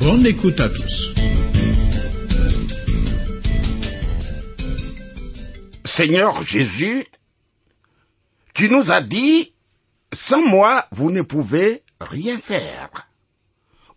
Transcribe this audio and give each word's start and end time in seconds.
Bonne 0.00 0.26
écoute 0.26 0.60
à 0.60 0.68
tous. 0.68 1.14
Seigneur 5.84 6.42
Jésus, 6.42 7.06
tu 8.54 8.68
nous 8.68 8.92
as 8.92 9.00
dit, 9.00 9.54
sans 10.12 10.46
moi, 10.46 10.86
vous 10.92 11.10
ne 11.10 11.22
pouvez 11.22 11.82
rien 12.00 12.38
faire. 12.38 13.08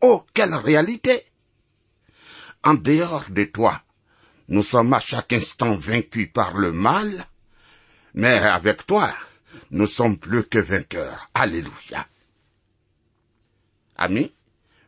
Oh, 0.02 0.26
quelle 0.34 0.56
réalité 0.56 1.24
En 2.64 2.74
dehors 2.74 3.26
de 3.30 3.44
toi, 3.44 3.82
nous 4.48 4.64
sommes 4.64 4.94
à 4.94 5.00
chaque 5.00 5.34
instant 5.34 5.76
vaincus 5.76 6.30
par 6.34 6.58
le 6.58 6.72
mal, 6.72 7.26
mais 8.14 8.38
avec 8.38 8.86
toi, 8.86 9.14
nous 9.72 9.88
sommes 9.88 10.18
plus 10.18 10.44
que 10.44 10.60
vainqueurs. 10.60 11.30
Alléluia. 11.34 12.08
Amis, 13.98 14.34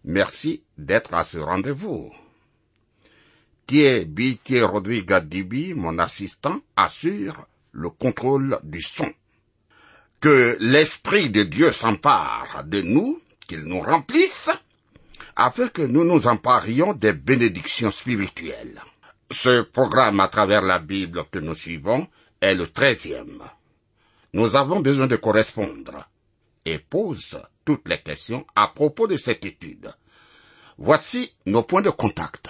merci 0.03 0.63
d'être 0.77 1.13
à 1.13 1.23
ce 1.23 1.37
rendez-vous. 1.37 2.11
Thierry 3.65 4.05
Bitier 4.05 4.63
Rodrigue 4.63 5.17
Dibi, 5.19 5.73
mon 5.73 5.97
assistant, 5.99 6.59
assure 6.75 7.47
le 7.71 7.89
contrôle 7.89 8.59
du 8.63 8.81
son. 8.81 9.11
Que 10.19 10.57
l'Esprit 10.59 11.29
de 11.29 11.43
Dieu 11.43 11.71
s'empare 11.71 12.63
de 12.65 12.81
nous, 12.81 13.21
qu'il 13.47 13.63
nous 13.63 13.81
remplisse, 13.81 14.49
afin 15.35 15.67
que 15.69 15.81
nous 15.81 16.03
nous 16.03 16.27
emparions 16.27 16.93
des 16.93 17.13
bénédictions 17.13 17.91
spirituelles. 17.91 18.81
Ce 19.31 19.61
programme 19.61 20.19
à 20.19 20.27
travers 20.27 20.61
la 20.61 20.79
Bible 20.79 21.25
que 21.31 21.39
nous 21.39 21.55
suivons 21.55 22.07
est 22.39 22.53
le 22.53 22.67
treizième. 22.67 23.41
Nous 24.33 24.55
avons 24.55 24.79
besoin 24.79 25.07
de 25.07 25.15
correspondre 25.15 26.07
et 26.65 26.79
pose 26.79 27.41
toutes 27.65 27.87
les 27.87 27.99
questions 27.99 28.45
à 28.55 28.67
propos 28.67 29.07
de 29.07 29.17
cette 29.17 29.45
étude. 29.45 29.93
Voici 30.77 31.31
nos 31.45 31.61
points 31.61 31.81
de 31.81 31.89
contact. 31.89 32.49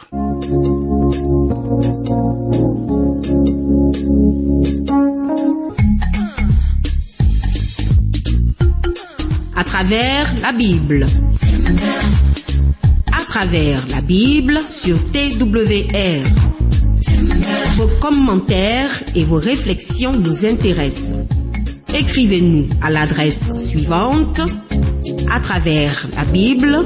à 9.56 9.64
travers 9.64 10.34
la 10.42 10.52
Bible. 10.52 11.06
À 13.12 13.24
travers 13.26 13.86
la 13.90 14.02
Bible 14.02 14.60
sur 14.62 14.98
TWR. 15.12 16.24
Vos 17.78 17.90
commentaires 18.00 19.04
et 19.16 19.24
vos 19.24 19.38
réflexions 19.38 20.14
nous 20.14 20.46
intéressent. 20.46 21.28
Écrivez-nous 21.94 22.68
à 22.82 22.90
l'adresse 22.90 23.58
suivante 23.58 24.42
à 25.32 25.40
travers 25.40 26.08
la 26.16 26.26
Bible 26.26 26.86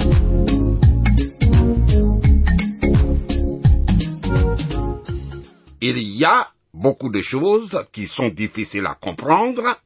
Il 5.81 5.97
y 5.97 6.23
a 6.23 6.53
beaucoup 6.73 7.09
de 7.09 7.21
choses 7.21 7.85
qui 7.91 8.07
sont 8.07 8.29
difficiles 8.29 8.85
à 8.85 8.95
comprendre 8.95 9.79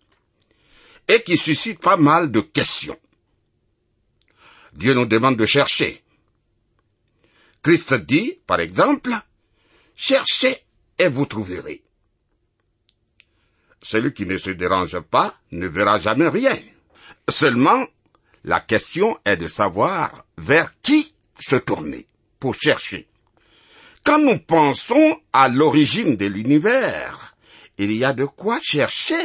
et 1.08 1.24
qui 1.24 1.38
suscitent 1.38 1.80
pas 1.80 1.98
mal 1.98 2.32
de 2.32 2.42
questions. 2.42 3.00
Dieu 4.74 4.94
nous 4.94 5.06
demande 5.06 5.38
de 5.38 5.46
chercher. 5.46 6.04
Christ 7.64 7.94
dit, 7.94 8.38
par 8.46 8.60
exemple, 8.60 9.12
cherchez 9.96 10.58
et 11.00 11.08
vous 11.08 11.26
trouverez. 11.26 11.82
Celui 13.82 14.14
qui 14.14 14.26
ne 14.26 14.38
se 14.38 14.50
dérange 14.50 15.00
pas 15.00 15.36
ne 15.52 15.68
verra 15.68 15.98
jamais 15.98 16.28
rien. 16.28 16.58
Seulement, 17.30 17.86
la 18.44 18.60
question 18.60 19.18
est 19.26 19.38
de 19.38 19.48
savoir 19.48 20.26
vers 20.38 20.80
qui 20.82 21.14
se 21.40 21.56
tourner 21.56 22.06
pour 22.40 22.56
chercher. 22.56 23.08
Quand 24.06 24.20
nous 24.20 24.38
pensons 24.38 25.20
à 25.34 25.50
l'origine 25.50 26.16
de 26.16 26.28
l'univers, 26.28 27.36
il 27.80 27.92
y 27.92 28.06
a 28.06 28.14
de 28.14 28.26
quoi 28.26 28.60
chercher, 28.62 29.18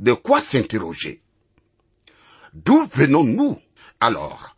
de 0.00 0.12
quoi 0.12 0.42
s'interroger. 0.42 1.22
D'où 2.52 2.86
venons-nous? 2.92 3.58
Alors, 4.00 4.54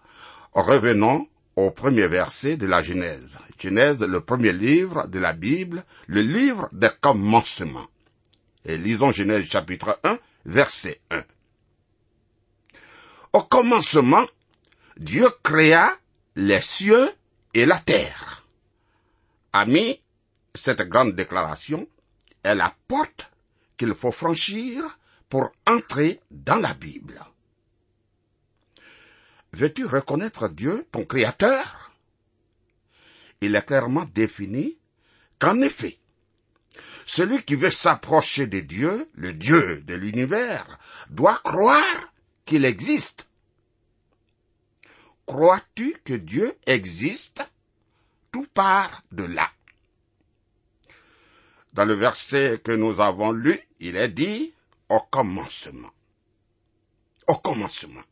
revenons 0.53 1.29
au 1.55 1.71
premier 1.71 2.09
verset 2.09 2.57
de 2.57 2.67
la 2.67 2.83
Genèse. 2.83 3.39
Genèse, 3.61 4.01
le 4.01 4.21
premier 4.21 4.53
livre 4.53 5.07
de 5.07 5.21
la 5.21 5.33
Bible, 5.33 5.85
le 6.09 6.23
livre 6.23 6.69
des 6.73 6.91
commencements. 7.01 7.87
Et 8.65 8.77
lisons 8.77 9.13
Genèse 9.13 9.45
chapitre 9.45 10.01
1, 10.03 10.19
verset 10.47 11.01
1. 11.11 11.23
Au 13.35 13.43
commencement, 13.43 14.27
Dieu 14.97 15.29
créa 15.45 15.97
les 16.35 16.61
cieux 16.61 17.13
et 17.55 17.67
la 17.67 17.79
terre. 17.79 18.30
Amis, 19.53 20.01
cette 20.55 20.83
grande 20.83 21.15
déclaration 21.17 21.89
est 22.45 22.55
la 22.55 22.73
porte 22.87 23.31
qu'il 23.77 23.95
faut 23.95 24.13
franchir 24.13 24.99
pour 25.29 25.51
entrer 25.67 26.21
dans 26.31 26.57
la 26.57 26.75
Bible. 26.75 27.25
Veux-tu 29.53 29.85
reconnaître 29.85 30.49
Dieu, 30.49 30.87
ton 30.93 31.05
Créateur? 31.05 31.93
Il 33.41 33.57
est 33.57 33.67
clairement 33.67 34.05
défini 34.15 34.77
qu'en 35.39 35.61
effet, 35.61 35.99
celui 37.07 37.43
qui 37.43 37.57
veut 37.57 37.71
s'approcher 37.71 38.47
de 38.47 38.61
Dieu, 38.61 39.11
le 39.15 39.33
Dieu 39.33 39.83
de 39.87 39.95
l'univers, 39.95 40.79
doit 41.09 41.41
croire 41.43 42.13
qu'il 42.45 42.65
existe. 42.65 43.29
Crois-tu 45.27 45.97
que 46.05 46.15
Dieu 46.15 46.55
existe? 46.67 47.43
Tout 48.33 48.47
part 48.55 49.03
de 49.13 49.25
là. 49.25 49.51
Dans 51.73 51.85
le 51.85 51.95
verset 51.95 52.61
que 52.63 52.73
nous 52.73 53.01
avons 53.01 53.33
lu, 53.33 53.59
il 53.79 53.97
est 53.97 54.09
dit 54.09 54.53
au 54.89 55.01
commencement. 55.01 55.91
Au 57.27 57.37
commencement. 57.37 58.03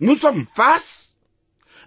Nous 0.00 0.14
sommes 0.14 0.46
face 0.54 1.14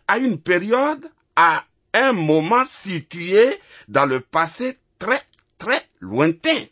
à 0.07 0.17
une 0.17 0.39
période, 0.39 1.11
à 1.35 1.65
un 1.93 2.13
moment 2.13 2.65
situé 2.65 3.59
dans 3.87 4.05
le 4.05 4.19
passé 4.19 4.77
très, 4.97 5.21
très 5.57 5.87
lointain. 5.99 6.65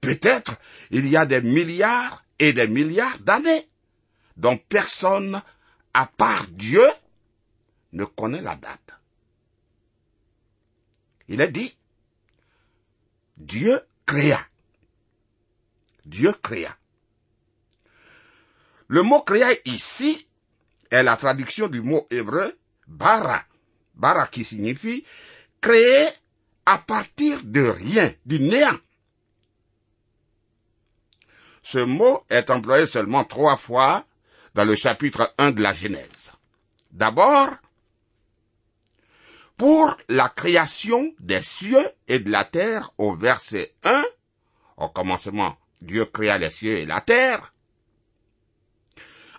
Peut-être 0.00 0.56
il 0.90 1.06
y 1.08 1.16
a 1.16 1.26
des 1.26 1.42
milliards 1.42 2.24
et 2.38 2.52
des 2.52 2.68
milliards 2.68 3.18
d'années 3.20 3.68
dont 4.36 4.56
personne, 4.56 5.42
à 5.94 6.06
part 6.06 6.46
Dieu, 6.48 6.86
ne 7.92 8.04
connaît 8.04 8.42
la 8.42 8.56
date. 8.56 8.95
Il 11.28 11.40
est 11.40 11.50
dit, 11.50 11.76
Dieu 13.36 13.80
créa. 14.04 14.40
Dieu 16.04 16.32
créa. 16.42 16.76
Le 18.88 19.02
mot 19.02 19.20
créa 19.22 19.48
ici 19.64 20.26
est 20.90 21.02
la 21.02 21.16
traduction 21.16 21.66
du 21.66 21.82
mot 21.82 22.06
hébreu 22.10 22.56
bara. 22.86 23.44
Bara 23.94 24.26
qui 24.28 24.44
signifie 24.44 25.04
créer 25.60 26.08
à 26.64 26.78
partir 26.78 27.40
de 27.44 27.62
rien, 27.62 28.12
du 28.24 28.38
néant. 28.38 28.78
Ce 31.62 31.78
mot 31.78 32.22
est 32.30 32.50
employé 32.50 32.86
seulement 32.86 33.24
trois 33.24 33.56
fois 33.56 34.04
dans 34.54 34.64
le 34.64 34.76
chapitre 34.76 35.34
1 35.38 35.52
de 35.52 35.62
la 35.62 35.72
Genèse. 35.72 36.32
D'abord, 36.92 37.50
pour 39.56 39.96
la 40.08 40.28
création 40.28 41.14
des 41.18 41.42
cieux 41.42 41.86
et 42.08 42.18
de 42.18 42.30
la 42.30 42.44
terre 42.44 42.92
au 42.98 43.14
verset 43.14 43.74
1. 43.84 44.04
Au 44.76 44.88
commencement, 44.88 45.56
Dieu 45.80 46.04
créa 46.04 46.38
les 46.38 46.50
cieux 46.50 46.76
et 46.76 46.86
la 46.86 47.00
terre. 47.00 47.52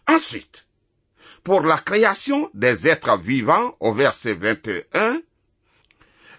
Ensuite, 0.07 0.65
pour 1.43 1.61
la 1.61 1.77
création 1.77 2.49
des 2.53 2.87
êtres 2.87 3.17
vivants 3.17 3.75
au 3.79 3.93
verset 3.93 4.33
21, 4.33 5.21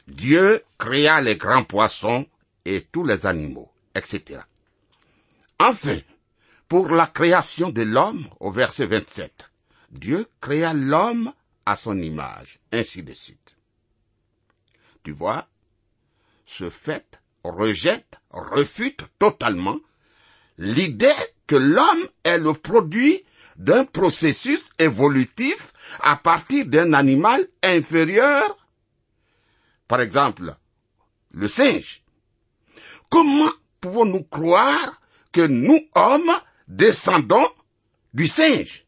Dieu 0.08 0.62
créa 0.78 1.20
les 1.20 1.36
grands 1.36 1.64
poissons 1.64 2.26
et 2.64 2.82
tous 2.90 3.04
les 3.04 3.26
animaux, 3.26 3.70
etc. 3.94 4.40
Enfin, 5.58 5.98
pour 6.68 6.88
la 6.88 7.06
création 7.06 7.70
de 7.70 7.82
l'homme 7.82 8.28
au 8.40 8.50
verset 8.50 8.86
27, 8.86 9.50
Dieu 9.90 10.26
créa 10.40 10.74
l'homme 10.74 11.32
à 11.64 11.76
son 11.76 12.00
image, 12.00 12.58
ainsi 12.72 13.02
de 13.02 13.12
suite. 13.12 13.57
Tu 15.08 15.14
vois, 15.14 15.48
ce 16.44 16.68
fait 16.68 17.18
rejette, 17.42 18.18
refute 18.28 19.04
totalement 19.18 19.78
l'idée 20.58 21.08
que 21.46 21.56
l'homme 21.56 22.08
est 22.24 22.36
le 22.36 22.52
produit 22.52 23.24
d'un 23.56 23.86
processus 23.86 24.68
évolutif 24.78 25.72
à 26.00 26.16
partir 26.16 26.66
d'un 26.66 26.92
animal 26.92 27.48
inférieur. 27.62 28.58
Par 29.86 30.02
exemple, 30.02 30.54
le 31.30 31.48
singe. 31.48 32.02
Comment 33.08 33.50
pouvons-nous 33.80 34.24
croire 34.24 35.00
que 35.32 35.46
nous, 35.46 35.88
hommes, 35.94 36.38
descendons 36.66 37.48
du 38.12 38.26
singe? 38.26 38.84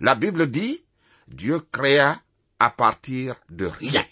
La 0.00 0.14
Bible 0.14 0.50
dit, 0.50 0.84
Dieu 1.26 1.60
créa 1.72 2.20
à 2.58 2.70
partir 2.70 3.36
de 3.50 3.66
rien. 3.66 4.04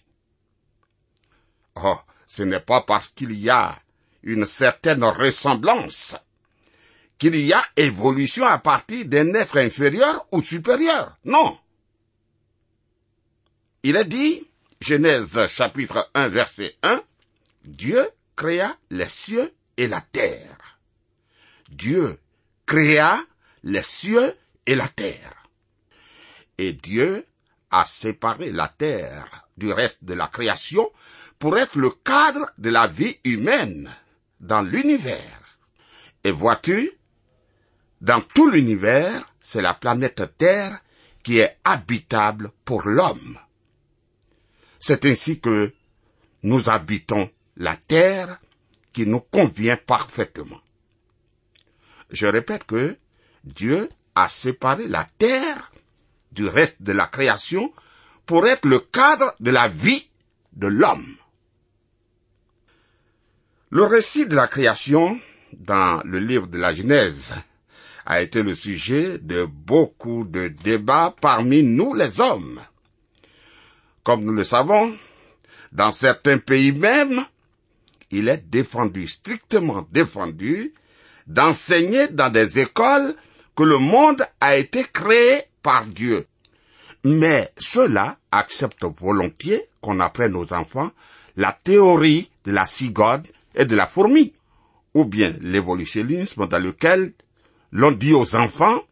Oh, 1.77 1.99
ce 2.27 2.43
n'est 2.43 2.61
pas 2.61 2.83
parce 2.83 3.11
qu'il 3.11 3.33
y 3.33 3.50
a 3.50 3.79
une 4.23 4.44
certaine 4.44 5.05
ressemblance 5.05 6.15
qu'il 7.19 7.37
y 7.37 7.53
a 7.53 7.62
évolution 7.77 8.44
à 8.44 8.59
partir 8.59 9.06
d'un 9.06 9.33
être 9.35 9.59
inférieur 9.59 10.27
ou 10.33 10.43
supérieur. 10.43 11.17
Non. 11.25 11.56
Il 13.85 13.97
est 13.97 14.05
dit, 14.05 14.47
Genèse 14.81 15.47
chapitre 15.47 16.11
1 16.15 16.29
verset 16.29 16.75
1, 16.83 17.00
Dieu 17.65 18.09
créa 18.35 18.77
les 18.91 19.09
cieux 19.09 19.53
et 19.77 19.87
la 19.87 20.00
terre. 20.00 20.81
Dieu 21.71 22.19
créa 22.67 23.23
les 23.62 23.85
cieux 23.85 24.37
et 24.67 24.75
la 24.75 24.89
terre. 24.89 25.49
Et 26.59 26.73
Dieu 26.73 27.25
a 27.73 27.85
séparé 27.87 28.53
la 28.53 28.69
terre 28.69 29.49
du 29.57 29.73
reste 29.73 30.05
de 30.05 30.15
la 30.15 30.29
création 30.29 30.91
pour 31.39 31.59
être 31.59 31.77
le 31.77 31.91
cadre 31.91 32.51
de 32.59 32.71
la 32.71 32.87
vie 32.87 33.19
humaine 33.25 33.91
dans 34.39 34.63
l'univers. 34.63 35.59
Et 36.23 36.31
vois-tu, 36.31 36.93
dans 38.01 38.21
tout 38.21 38.49
l'univers, 38.49 39.33
c'est 39.41 39.63
la 39.63 39.75
planète 39.75 40.23
Terre 40.39 40.81
qui 41.25 41.39
est 41.39 41.59
habitable 41.65 42.51
pour 42.65 42.83
l'homme. 42.83 43.39
C'est 44.79 45.05
ainsi 45.07 45.41
que 45.41 45.73
nous 46.43 46.69
habitons 46.69 47.31
la 47.57 47.77
Terre 47.77 48.41
qui 48.93 49.07
nous 49.07 49.21
convient 49.21 49.77
parfaitement. 49.77 50.61
Je 52.11 52.27
répète 52.27 52.65
que 52.65 52.97
Dieu 53.45 53.89
a 54.15 54.29
séparé 54.29 54.87
la 54.87 55.05
Terre 55.19 55.72
du 56.32 56.46
reste 56.46 56.82
de 56.82 56.93
la 56.93 57.06
création 57.06 57.73
pour 58.26 58.46
être 58.46 58.67
le 58.67 58.81
cadre 58.81 59.34
de 59.40 59.50
la 59.50 59.69
vie 59.69 60.08
de 60.52 60.67
l'homme. 60.67 61.17
Le 63.70 63.84
récit 63.84 64.26
de 64.26 64.34
la 64.34 64.46
création 64.46 65.19
dans 65.52 66.02
le 66.05 66.19
livre 66.19 66.46
de 66.46 66.58
la 66.58 66.75
Genèse 66.75 67.32
a 68.05 68.20
été 68.20 68.43
le 68.43 68.55
sujet 68.55 69.19
de 69.19 69.44
beaucoup 69.44 70.25
de 70.25 70.49
débats 70.49 71.14
parmi 71.20 71.62
nous 71.62 71.94
les 71.94 72.20
hommes. 72.20 72.61
Comme 74.02 74.25
nous 74.25 74.32
le 74.32 74.44
savons, 74.44 74.96
dans 75.70 75.93
certains 75.93 76.38
pays 76.38 76.73
même, 76.73 77.25
il 78.11 78.29
est 78.29 78.44
défendu, 78.49 79.06
strictement 79.06 79.87
défendu, 79.90 80.75
d'enseigner 81.26 82.08
dans 82.08 82.31
des 82.31 82.58
écoles 82.58 83.14
que 83.56 83.62
le 83.62 83.79
monde 83.79 84.26
a 84.40 84.56
été 84.56 84.84
créé 84.84 85.44
par 85.62 85.87
Dieu. 85.87 86.26
Mais 87.05 87.53
ceux-là 87.59 88.19
acceptent 88.31 88.85
volontiers 88.85 89.69
qu'on 89.81 90.00
apprenne 90.00 90.37
aux 90.37 90.53
enfants 90.53 90.91
la 91.37 91.53
théorie 91.53 92.31
de 92.44 92.53
la 92.53 92.67
cigode 92.67 93.26
et 93.55 93.64
de 93.64 93.75
la 93.75 93.87
fourmi, 93.87 94.32
ou 94.94 95.05
bien 95.05 95.35
l'évolutionnisme 95.41 96.47
dans 96.47 96.59
lequel 96.59 97.12
l'on 97.73 97.93
dit 97.93 98.12
aux 98.12 98.37
enfants 98.37 98.82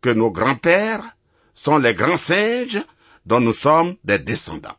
que 0.00 0.10
nos 0.10 0.30
grands-pères 0.30 1.16
sont 1.54 1.76
les 1.76 1.94
grands 1.94 2.16
singes 2.16 2.82
dont 3.26 3.40
nous 3.40 3.52
sommes 3.52 3.96
des 4.04 4.18
descendants. 4.18 4.76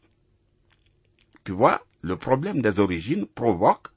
Tu 1.43 1.51
vois, 1.51 1.81
le 2.01 2.17
problème 2.17 2.61
des 2.61 2.79
origines 2.79 3.25
provoque 3.25 3.87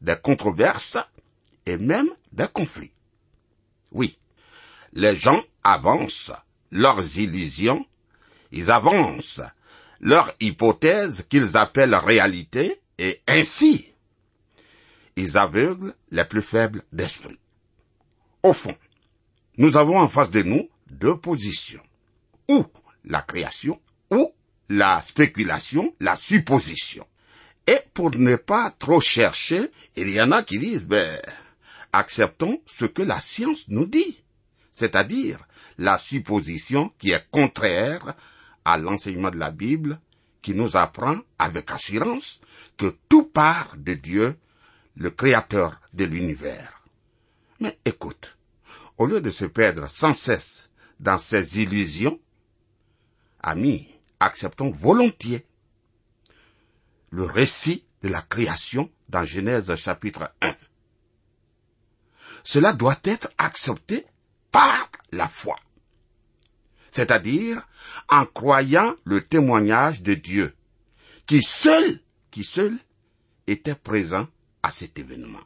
des 0.00 0.16
controverses 0.16 0.98
et 1.66 1.76
même 1.76 2.08
des 2.32 2.48
conflits. 2.48 2.92
Oui, 3.92 4.18
les 4.92 5.16
gens 5.16 5.42
avancent 5.62 6.32
leurs 6.70 7.18
illusions, 7.18 7.86
ils 8.52 8.70
avancent 8.70 9.42
leurs 10.00 10.34
hypothèses 10.40 11.26
qu'ils 11.28 11.56
appellent 11.56 11.94
réalité, 11.94 12.80
et 12.98 13.20
ainsi, 13.26 13.92
ils 15.16 15.36
aveuglent 15.36 15.94
les 16.10 16.24
plus 16.24 16.42
faibles 16.42 16.82
d'esprit. 16.92 17.38
Au 18.42 18.52
fond, 18.52 18.76
nous 19.58 19.76
avons 19.76 19.98
en 19.98 20.08
face 20.08 20.30
de 20.30 20.42
nous 20.42 20.68
deux 20.90 21.16
positions. 21.16 21.82
Ou 22.48 22.64
la 23.04 23.22
création, 23.22 23.80
ou 24.10 24.32
la 24.68 25.02
spéculation, 25.02 25.94
la 26.00 26.16
supposition. 26.16 27.06
Et 27.66 27.78
pour 27.92 28.10
ne 28.16 28.36
pas 28.36 28.70
trop 28.70 29.00
chercher, 29.00 29.70
il 29.96 30.10
y 30.10 30.20
en 30.20 30.32
a 30.32 30.42
qui 30.42 30.58
disent, 30.58 30.84
ben, 30.84 31.20
acceptons 31.92 32.60
ce 32.66 32.86
que 32.86 33.02
la 33.02 33.20
science 33.20 33.68
nous 33.68 33.86
dit. 33.86 34.22
C'est-à-dire 34.72 35.38
la 35.80 35.98
supposition 35.98 36.92
qui 36.98 37.10
est 37.10 37.26
contraire 37.30 38.14
à 38.66 38.76
l'enseignement 38.76 39.30
de 39.30 39.38
la 39.38 39.50
Bible, 39.50 39.98
qui 40.42 40.54
nous 40.54 40.76
apprend 40.76 41.18
avec 41.38 41.70
assurance 41.70 42.40
que 42.76 42.94
tout 43.08 43.24
part 43.24 43.74
de 43.78 43.94
Dieu, 43.94 44.38
le 44.94 45.10
Créateur 45.10 45.80
de 45.94 46.04
l'univers. 46.04 46.82
Mais 47.60 47.78
écoute, 47.86 48.36
au 48.98 49.06
lieu 49.06 49.22
de 49.22 49.30
se 49.30 49.46
perdre 49.46 49.88
sans 49.88 50.12
cesse 50.12 50.68
dans 50.98 51.16
ces 51.16 51.62
illusions, 51.62 52.20
amis, 53.42 53.88
acceptons 54.20 54.70
volontiers 54.70 55.46
le 57.08 57.24
récit 57.24 57.86
de 58.02 58.08
la 58.08 58.20
création 58.20 58.90
dans 59.08 59.24
Genèse 59.24 59.74
chapitre 59.76 60.30
1. 60.42 60.54
Cela 62.44 62.74
doit 62.74 63.00
être 63.04 63.30
accepté 63.38 64.04
par 64.52 64.90
la 65.12 65.26
foi, 65.28 65.58
c'est-à-dire 66.90 67.66
en 68.08 68.24
croyant 68.26 68.94
le 69.04 69.24
témoignage 69.26 70.02
de 70.02 70.14
Dieu, 70.14 70.54
qui 71.26 71.42
seul, 71.42 72.00
qui 72.30 72.44
seul 72.44 72.76
était 73.46 73.74
présent 73.74 74.26
à 74.62 74.70
cet 74.70 74.98
événement. 74.98 75.40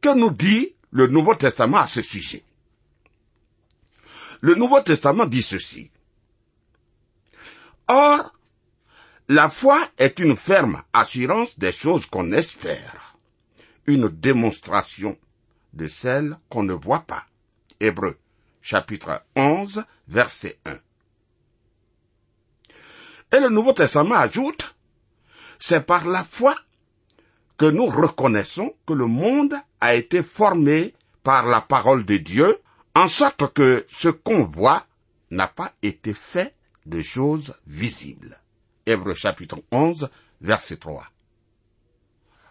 Que 0.00 0.14
nous 0.16 0.30
dit 0.30 0.74
le 0.90 1.06
Nouveau 1.06 1.34
Testament 1.34 1.78
à 1.78 1.86
ce 1.86 2.02
sujet? 2.02 2.44
Le 4.40 4.54
Nouveau 4.54 4.80
Testament 4.80 5.26
dit 5.26 5.42
ceci. 5.42 5.90
Or, 7.88 8.32
la 9.28 9.50
foi 9.50 9.78
est 9.98 10.18
une 10.20 10.36
ferme 10.36 10.82
assurance 10.92 11.58
des 11.58 11.72
choses 11.72 12.06
qu'on 12.06 12.32
espère, 12.32 13.18
une 13.86 14.08
démonstration 14.08 15.18
de 15.72 15.86
celles 15.88 16.38
qu'on 16.48 16.62
ne 16.62 16.72
voit 16.72 17.00
pas. 17.00 17.24
Hébreu, 17.80 18.18
chapitre 18.68 19.22
11, 19.34 19.82
verset 20.08 20.58
1. 20.66 20.78
Et 23.32 23.40
le 23.40 23.48
Nouveau 23.48 23.72
Testament 23.72 24.16
ajoute, 24.16 24.76
c'est 25.58 25.86
par 25.86 26.06
la 26.06 26.22
foi 26.22 26.54
que 27.56 27.64
nous 27.64 27.86
reconnaissons 27.86 28.74
que 28.86 28.92
le 28.92 29.06
monde 29.06 29.54
a 29.80 29.94
été 29.94 30.22
formé 30.22 30.94
par 31.22 31.46
la 31.46 31.62
parole 31.62 32.04
de 32.04 32.18
Dieu, 32.18 32.58
en 32.94 33.08
sorte 33.08 33.54
que 33.54 33.86
ce 33.88 34.08
qu'on 34.08 34.44
voit 34.44 34.86
n'a 35.30 35.48
pas 35.48 35.72
été 35.80 36.12
fait 36.12 36.54
de 36.84 37.00
choses 37.00 37.54
visibles. 37.66 38.38
Hébreu 38.84 39.14
chapitre 39.14 39.62
11, 39.72 40.10
verset 40.42 40.76
3. 40.76 41.06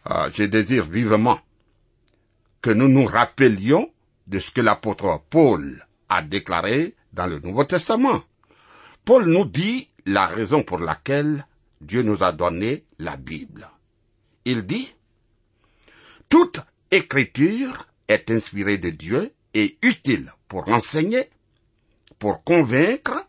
Ah, 0.06 0.30
je 0.34 0.46
désire 0.46 0.86
vivement 0.86 1.40
que 2.64 2.72
nous 2.72 2.88
nous 2.88 3.06
rappelions 3.06 3.92
de 4.26 4.40
ce 4.40 4.50
que 4.50 4.62
l'apôtre 4.62 5.22
Paul 5.30 5.87
a 6.10 6.22
déclaré 6.22 6.96
dans 7.14 7.28
le 7.28 7.40
Nouveau 7.40 7.64
Testament. 7.64 8.24
Paul 9.06 9.26
nous 9.26 9.46
dit 9.46 9.90
la 10.06 10.26
raison 10.26 10.64
pour 10.64 10.80
laquelle 10.80 11.46
Dieu 11.82 12.02
nous 12.02 12.24
a 12.24 12.32
donné 12.32 12.84
la 13.00 13.18
Bible. 13.18 13.70
Il 14.46 14.66
dit, 14.66 14.94
toute 16.30 16.60
écriture 16.92 17.88
est 18.08 18.32
inspirée 18.32 18.78
de 18.78 18.90
Dieu 18.90 19.34
et 19.54 19.78
utile 19.82 20.32
pour 20.48 20.70
enseigner, 20.70 21.30
pour 22.20 22.44
convaincre, 22.44 23.26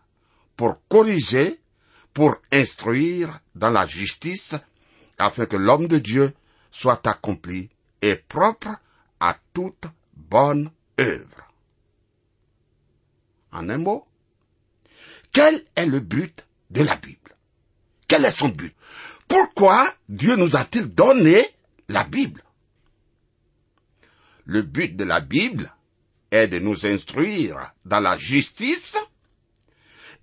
pour 0.56 0.78
corriger, 0.88 1.60
pour 2.12 2.36
instruire 2.52 3.40
dans 3.54 3.70
la 3.70 3.86
justice, 3.86 4.54
afin 5.18 5.46
que 5.46 5.56
l'homme 5.56 5.88
de 5.88 5.98
Dieu 5.98 6.32
soit 6.70 7.06
accompli 7.06 7.68
et 8.02 8.16
propre 8.16 8.68
à 9.20 9.36
toute 9.52 9.86
bonne 10.16 10.70
œuvre. 11.00 11.47
En 13.52 13.68
un 13.68 13.78
mot, 13.78 14.06
quel 15.32 15.64
est 15.76 15.86
le 15.86 16.00
but 16.00 16.46
de 16.70 16.82
la 16.82 16.96
Bible? 16.96 17.36
Quel 18.06 18.24
est 18.24 18.36
son 18.36 18.48
but? 18.48 18.74
Pourquoi 19.26 19.92
Dieu 20.08 20.36
nous 20.36 20.56
a-t-il 20.56 20.86
donné 20.86 21.46
la 21.88 22.04
Bible? 22.04 22.42
Le 24.44 24.62
but 24.62 24.96
de 24.96 25.04
la 25.04 25.20
Bible 25.20 25.72
est 26.30 26.48
de 26.48 26.58
nous 26.58 26.86
instruire 26.86 27.72
dans 27.84 28.00
la 28.00 28.16
justice 28.16 28.96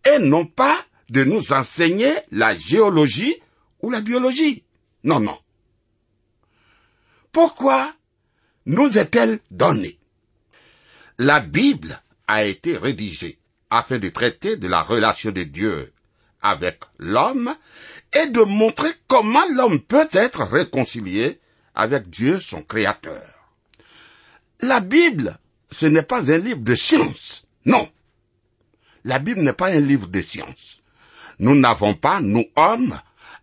et 0.05 0.19
non 0.19 0.45
pas 0.45 0.77
de 1.09 1.23
nous 1.23 1.53
enseigner 1.53 2.13
la 2.31 2.55
géologie 2.55 3.35
ou 3.81 3.89
la 3.91 4.01
biologie. 4.01 4.63
Non, 5.03 5.19
non. 5.19 5.37
Pourquoi 7.31 7.93
nous 8.65 8.97
est-elle 8.97 9.39
donnée? 9.51 9.99
La 11.17 11.39
Bible 11.39 12.01
a 12.27 12.45
été 12.45 12.77
rédigée 12.77 13.37
afin 13.69 13.97
de 13.97 14.09
traiter 14.09 14.57
de 14.57 14.67
la 14.67 14.81
relation 14.81 15.31
de 15.31 15.43
Dieu 15.43 15.91
avec 16.41 16.79
l'homme 16.99 17.55
et 18.13 18.27
de 18.27 18.41
montrer 18.41 18.89
comment 19.07 19.45
l'homme 19.53 19.81
peut 19.81 20.09
être 20.11 20.43
réconcilié 20.43 21.39
avec 21.73 22.09
Dieu 22.09 22.39
son 22.39 22.61
Créateur. 22.61 23.23
La 24.61 24.79
Bible, 24.79 25.37
ce 25.69 25.85
n'est 25.85 26.03
pas 26.03 26.31
un 26.31 26.37
livre 26.37 26.61
de 26.61 26.75
science, 26.75 27.45
non. 27.65 27.89
La 29.03 29.19
Bible 29.19 29.41
n'est 29.41 29.53
pas 29.53 29.69
un 29.69 29.79
livre 29.79 30.07
de 30.07 30.21
science. 30.21 30.81
Nous 31.39 31.55
n'avons 31.55 31.95
pas, 31.95 32.21
nous 32.21 32.45
hommes, 32.55 32.97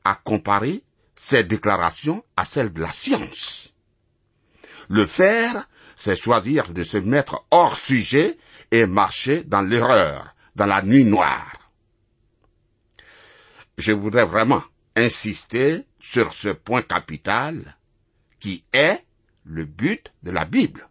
à 0.05 0.15
comparer 0.15 0.83
ces 1.15 1.45
déclarations 1.45 2.25
à 2.37 2.45
celles 2.45 2.73
de 2.73 2.81
la 2.81 2.93
science. 2.93 3.73
Le 4.89 5.07
faire, 5.07 5.69
c'est 5.97 6.17
choisir 6.17 6.73
de 6.73 6.83
se 6.83 6.99
mettre 6.99 7.45
hors 7.51 7.77
sujet 7.77 8.39
et 8.73 8.87
marcher 8.87 9.45
dans 9.45 9.61
l'erreur, 9.61 10.35
dans 10.57 10.67
la 10.67 10.83
nuit 10.83 11.05
noire. 11.05 11.53
Je 13.79 13.93
voudrais 13.93 14.25
vraiment 14.25 14.63
insister 14.97 15.85
sur 16.01 16.33
ce 16.33 16.49
point 16.49 16.83
capital 16.83 17.77
qui 18.41 18.65
est 18.73 19.05
le 19.45 19.67
but 19.67 20.13
de 20.23 20.31
la 20.31 20.45
Bible. 20.45 20.89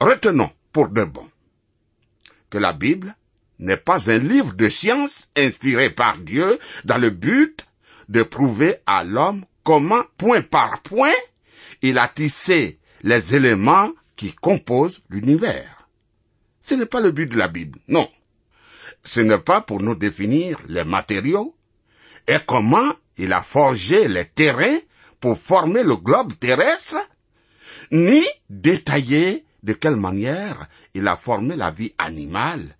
Retenons 0.00 0.50
pour 0.72 0.88
de 0.88 1.04
bon 1.04 1.28
que 2.50 2.58
la 2.58 2.72
Bible 2.72 3.16
n'est 3.60 3.76
pas 3.76 4.10
un 4.10 4.18
livre 4.18 4.54
de 4.54 4.68
science 4.68 5.30
inspiré 5.36 5.88
par 5.88 6.18
Dieu 6.18 6.58
dans 6.84 6.98
le 6.98 7.10
but 7.10 7.66
de 8.08 8.22
prouver 8.22 8.76
à 8.86 9.04
l'homme 9.04 9.44
comment, 9.62 10.02
point 10.18 10.42
par 10.42 10.82
point, 10.82 11.14
il 11.80 11.98
a 11.98 12.08
tissé 12.08 12.78
les 13.02 13.34
éléments 13.34 13.92
qui 14.16 14.32
composent 14.32 15.02
l'univers. 15.10 15.88
Ce 16.62 16.74
n'est 16.74 16.86
pas 16.86 17.00
le 17.00 17.12
but 17.12 17.30
de 17.30 17.36
la 17.36 17.48
Bible, 17.48 17.78
non. 17.88 18.08
Ce 19.04 19.20
n'est 19.20 19.38
pas 19.38 19.60
pour 19.60 19.80
nous 19.82 19.94
définir 19.94 20.58
les 20.68 20.84
matériaux 20.84 21.54
et 22.26 22.38
comment 22.46 22.92
il 23.18 23.32
a 23.32 23.42
forgé 23.42 24.08
les 24.08 24.24
terrains 24.24 24.78
pour 25.20 25.38
former 25.38 25.82
le 25.82 25.96
globe 25.96 26.32
terrestre, 26.38 26.96
ni 27.90 28.24
détailler 28.48 29.44
de 29.62 29.72
quelle 29.72 29.96
manière 29.96 30.68
il 30.94 31.06
a 31.08 31.16
formé 31.16 31.56
la 31.56 31.70
vie 31.70 31.94
animale, 31.98 32.76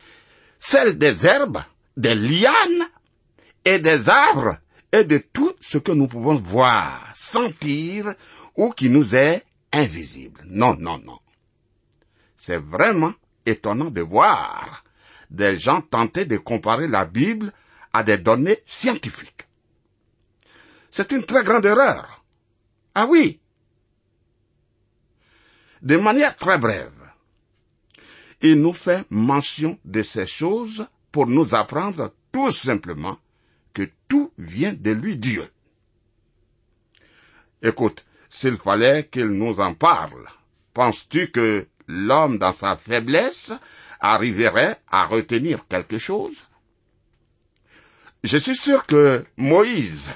celle 0.58 0.98
des 0.98 1.26
herbes, 1.26 1.62
des 1.96 2.14
lianes 2.14 2.88
et 3.64 3.78
des 3.78 4.08
arbres 4.08 4.58
et 4.92 5.04
de 5.04 5.18
tout 5.18 5.52
ce 5.60 5.78
que 5.78 5.92
nous 5.92 6.08
pouvons 6.08 6.36
voir, 6.36 7.10
sentir 7.14 8.14
ou 8.56 8.70
qui 8.70 8.88
nous 8.88 9.14
est 9.14 9.42
invisible. 9.72 10.42
Non, 10.46 10.76
non, 10.78 10.98
non. 10.98 11.18
C'est 12.36 12.58
vraiment 12.58 13.12
étonnant 13.46 13.90
de 13.90 14.00
voir 14.00 14.84
des 15.30 15.58
gens 15.58 15.80
tenter 15.80 16.24
de 16.24 16.36
comparer 16.36 16.88
la 16.88 17.04
Bible 17.04 17.52
à 17.92 18.02
des 18.02 18.18
données 18.18 18.58
scientifiques. 18.64 19.46
C'est 20.90 21.12
une 21.12 21.24
très 21.24 21.42
grande 21.42 21.66
erreur. 21.66 22.24
Ah 22.94 23.06
oui. 23.06 23.40
De 25.82 25.96
manière 25.96 26.36
très 26.36 26.58
brève, 26.58 26.92
il 28.40 28.60
nous 28.60 28.72
fait 28.72 29.04
mention 29.10 29.78
de 29.84 30.02
ces 30.02 30.26
choses 30.26 30.86
pour 31.10 31.26
nous 31.26 31.54
apprendre 31.54 32.12
tout 32.32 32.50
simplement 32.50 33.18
que 33.72 33.88
tout 34.08 34.32
vient 34.38 34.72
de 34.72 34.92
lui 34.92 35.16
Dieu. 35.16 35.44
Écoute, 37.62 38.04
s'il 38.28 38.56
fallait 38.56 39.08
qu'il 39.08 39.28
nous 39.28 39.60
en 39.60 39.74
parle, 39.74 40.28
penses-tu 40.74 41.30
que 41.30 41.66
l'homme 41.86 42.38
dans 42.38 42.52
sa 42.52 42.76
faiblesse 42.76 43.52
arriverait 44.00 44.80
à 44.90 45.06
retenir 45.06 45.66
quelque 45.68 45.98
chose 45.98 46.48
Je 48.22 48.36
suis 48.36 48.56
sûr 48.56 48.86
que 48.86 49.24
Moïse, 49.36 50.12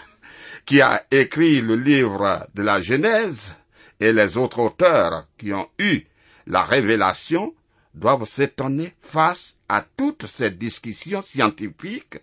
qui 0.65 0.81
a 0.81 1.05
écrit 1.11 1.61
le 1.61 1.77
livre 1.77 2.47
de 2.55 2.63
la 2.63 2.81
Genèse, 2.81 3.55
et 4.01 4.13
les 4.13 4.37
autres 4.37 4.61
auteurs 4.61 5.27
qui 5.37 5.53
ont 5.53 5.69
eu 5.79 6.05
la 6.47 6.63
révélation 6.63 7.55
doivent 7.95 8.29
s'étonner 8.29 8.95
face 9.01 9.59
à 9.69 9.85
toutes 9.97 10.27
ces 10.27 10.51
discussions 10.51 11.23
scientifiques 11.23 12.19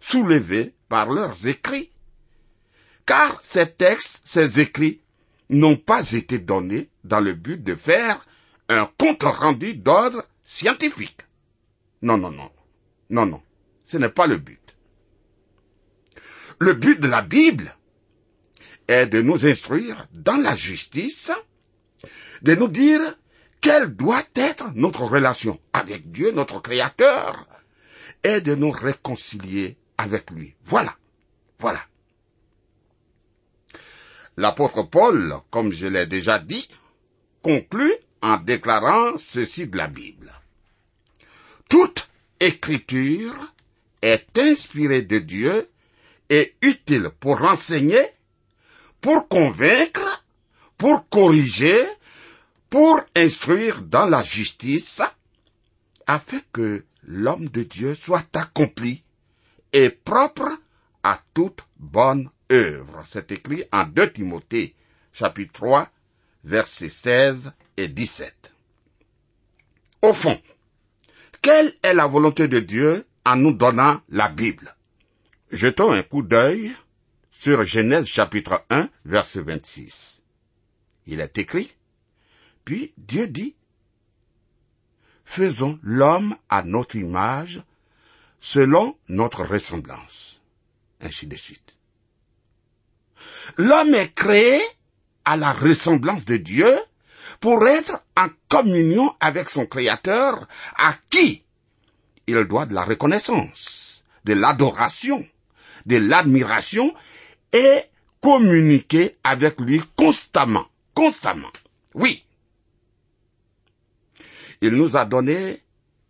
soulevées 0.00 0.74
par 0.88 1.10
leurs 1.10 1.46
écrits. 1.48 1.90
Car 3.06 3.38
ces 3.42 3.70
textes, 3.70 4.20
ces 4.24 4.60
écrits, 4.60 5.00
n'ont 5.48 5.76
pas 5.76 6.12
été 6.12 6.38
donnés 6.38 6.88
dans 7.04 7.20
le 7.20 7.32
but 7.32 7.62
de 7.62 7.74
faire 7.74 8.26
un 8.68 8.90
compte 8.98 9.22
rendu 9.22 9.74
d'ordre 9.74 10.24
scientifique. 10.44 11.22
Non, 12.02 12.18
non, 12.18 12.30
non. 12.30 12.50
Non, 13.10 13.26
non. 13.26 13.42
Ce 13.84 13.96
n'est 13.96 14.10
pas 14.10 14.26
le 14.26 14.38
but. 14.38 14.76
Le 16.58 16.72
but 16.74 17.00
de 17.00 17.06
la 17.06 17.22
Bible 17.22 17.76
est 18.88 19.06
de 19.06 19.20
nous 19.22 19.46
instruire 19.46 20.06
dans 20.12 20.36
la 20.42 20.56
justice, 20.56 21.30
de 22.42 22.54
nous 22.54 22.68
dire 22.68 23.00
quelle 23.60 23.94
doit 23.94 24.24
être 24.34 24.70
notre 24.74 25.04
relation 25.04 25.60
avec 25.72 26.10
Dieu, 26.10 26.32
notre 26.32 26.60
Créateur, 26.60 27.46
et 28.22 28.40
de 28.40 28.54
nous 28.54 28.70
réconcilier 28.70 29.76
avec 29.98 30.30
lui. 30.30 30.54
Voilà. 30.64 30.96
Voilà. 31.58 31.80
L'apôtre 34.36 34.82
Paul, 34.82 35.34
comme 35.50 35.72
je 35.72 35.86
l'ai 35.86 36.06
déjà 36.06 36.38
dit, 36.38 36.68
conclut 37.42 37.94
en 38.26 38.38
déclarant 38.38 39.16
ceci 39.18 39.68
de 39.68 39.76
la 39.76 39.86
Bible. 39.86 40.32
Toute 41.68 42.08
écriture 42.40 43.54
est 44.02 44.36
inspirée 44.36 45.02
de 45.02 45.20
Dieu 45.20 45.70
et 46.28 46.56
utile 46.60 47.10
pour 47.20 47.42
enseigner, 47.42 48.04
pour 49.00 49.28
convaincre, 49.28 50.24
pour 50.76 51.08
corriger, 51.08 51.86
pour 52.68 53.00
instruire 53.14 53.82
dans 53.82 54.06
la 54.06 54.24
justice, 54.24 55.00
afin 56.08 56.40
que 56.52 56.84
l'homme 57.04 57.48
de 57.48 57.62
Dieu 57.62 57.94
soit 57.94 58.26
accompli 58.34 59.04
et 59.72 59.90
propre 59.90 60.50
à 61.04 61.20
toute 61.32 61.60
bonne 61.76 62.28
œuvre. 62.50 63.04
C'est 63.06 63.30
écrit 63.30 63.62
en 63.70 63.84
2 63.84 64.12
Timothée, 64.14 64.74
chapitre 65.12 65.52
3, 65.52 65.88
versets 66.46 66.88
16 66.88 67.52
et 67.76 67.88
17. 67.88 68.52
Au 70.02 70.14
fond, 70.14 70.40
quelle 71.42 71.74
est 71.82 71.92
la 71.92 72.06
volonté 72.06 72.48
de 72.48 72.60
Dieu 72.60 73.04
en 73.24 73.36
nous 73.36 73.52
donnant 73.52 74.00
la 74.08 74.28
Bible? 74.28 74.74
Jetons 75.50 75.92
un 75.92 76.02
coup 76.02 76.22
d'œil 76.22 76.72
sur 77.30 77.64
Genèse 77.64 78.06
chapitre 78.06 78.64
1, 78.70 78.88
verset 79.04 79.42
26. 79.42 80.22
Il 81.06 81.20
est 81.20 81.36
écrit, 81.36 81.74
puis 82.64 82.94
Dieu 82.96 83.26
dit, 83.26 83.54
Faisons 85.24 85.80
l'homme 85.82 86.36
à 86.48 86.62
notre 86.62 86.94
image, 86.94 87.60
selon 88.38 88.96
notre 89.08 89.44
ressemblance. 89.44 90.40
Ainsi 91.00 91.26
de 91.26 91.36
suite. 91.36 91.74
L'homme 93.56 93.94
est 93.94 94.14
créé 94.14 94.60
à 95.26 95.36
la 95.36 95.52
ressemblance 95.52 96.24
de 96.24 96.38
Dieu 96.38 96.74
pour 97.40 97.66
être 97.68 98.02
en 98.16 98.28
communion 98.48 99.14
avec 99.20 99.50
son 99.50 99.66
Créateur, 99.66 100.48
à 100.78 100.94
qui 101.10 101.42
il 102.26 102.44
doit 102.44 102.66
de 102.66 102.74
la 102.74 102.84
reconnaissance, 102.84 104.04
de 104.24 104.32
l'adoration, 104.32 105.24
de 105.84 105.96
l'admiration 105.96 106.94
et 107.52 107.82
communiquer 108.20 109.16
avec 109.22 109.60
lui 109.60 109.80
constamment, 109.94 110.66
constamment. 110.94 111.52
Oui. 111.94 112.24
Il 114.60 114.70
nous 114.70 114.96
a 114.96 115.04
donné 115.04 115.62